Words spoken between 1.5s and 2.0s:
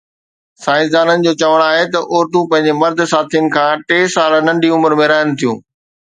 آهي ته